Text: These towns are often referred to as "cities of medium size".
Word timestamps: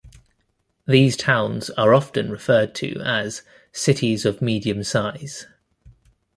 These 0.87 1.15
towns 1.15 1.69
are 1.69 1.93
often 1.93 2.31
referred 2.31 2.73
to 2.73 2.99
as 3.01 3.43
"cities 3.71 4.25
of 4.25 4.41
medium 4.41 4.83
size". 4.83 5.45